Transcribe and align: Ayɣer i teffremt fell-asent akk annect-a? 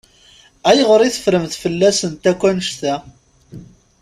Ayɣer 0.69 0.99
i 1.03 1.09
teffremt 1.15 1.59
fell-asent 1.63 2.23
akk 2.31 2.41
annect-a? 2.49 2.95